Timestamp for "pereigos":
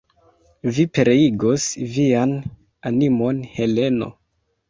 0.97-1.67